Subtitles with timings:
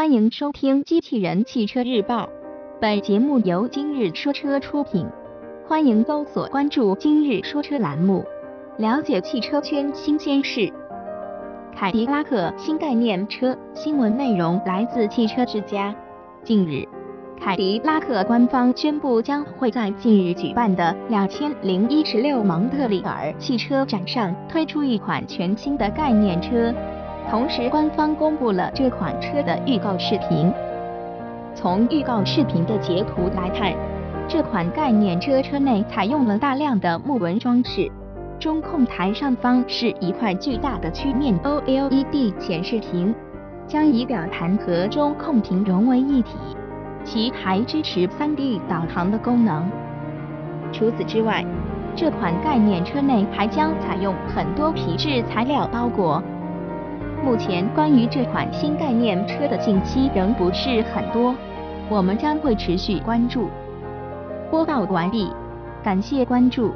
[0.00, 2.24] 欢迎收听《机器人汽车日报》，
[2.80, 5.06] 本节目由今日说车出品。
[5.66, 8.24] 欢迎搜索关注“今日说车”栏目，
[8.78, 10.72] 了解汽车圈新鲜事。
[11.76, 15.94] 凯迪拉克新概念车新闻内容来自汽车之家。
[16.42, 16.88] 近日，
[17.38, 26.72] 凯迪拉克官方宣布将会在近日举办的两千零一十六蒙特利尔汽车展上推出一款全新的概念车。
[27.30, 30.52] 同时，官方公布了这款车的预告视频。
[31.54, 33.72] 从预告视频的截图来看，
[34.26, 37.88] 这款概念车车内采用了大量的木纹装饰，
[38.40, 43.14] 中控台上方是一块巨大的曲面 OLED 显示屏，
[43.64, 46.36] 将仪表盘和中控屏融为一体。
[47.04, 49.70] 其还支持 3D 导航的功能。
[50.72, 51.44] 除此之外，
[51.94, 56.20] 这款概念车内还将采用很多皮质材料包裹。
[57.22, 61.34] 目前关于这款新概念车的信息仍不是很多，
[61.88, 63.48] 我们将会持续关注。
[64.50, 65.30] 播报完毕，
[65.82, 66.68] 感谢关注。